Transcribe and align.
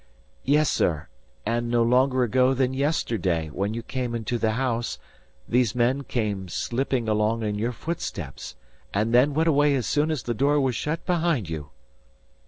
"Yes, 0.43 0.67
sir, 0.67 1.09
and 1.45 1.69
no 1.69 1.83
longer 1.83 2.23
ago 2.23 2.55
than 2.55 2.73
yesterday, 2.73 3.49
when 3.49 3.75
you 3.75 3.83
came 3.83 4.15
into 4.15 4.39
the 4.39 4.53
house, 4.53 4.97
these 5.47 5.75
men 5.75 6.03
came 6.05 6.47
slipping 6.47 7.07
along 7.07 7.43
in 7.43 7.53
your 7.53 7.71
footsteps, 7.71 8.55
and 8.95 9.13
then 9.13 9.35
went 9.35 9.47
away 9.47 9.75
as 9.75 9.85
soon 9.85 10.09
as 10.09 10.23
the 10.23 10.33
door 10.33 10.59
was 10.59 10.75
shut 10.75 11.05
behind 11.05 11.51
you." 11.51 11.69